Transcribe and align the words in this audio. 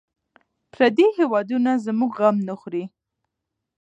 پردي 0.73 1.07
هېوادونه 1.17 1.71
زموږ 1.85 2.11
غم 2.19 2.37
نه 2.47 2.53
خوري. 2.59 2.83